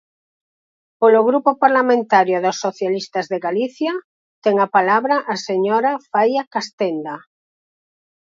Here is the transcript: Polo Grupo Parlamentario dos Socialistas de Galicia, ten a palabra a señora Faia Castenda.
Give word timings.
Polo 1.01 1.21
Grupo 1.29 1.51
Parlamentario 1.63 2.37
dos 2.45 2.57
Socialistas 2.65 3.25
de 3.31 3.37
Galicia, 3.47 3.93
ten 4.43 4.55
a 4.65 4.67
palabra 4.77 5.15
a 5.33 5.35
señora 5.47 5.91
Faia 6.09 6.43
Castenda. 6.53 7.15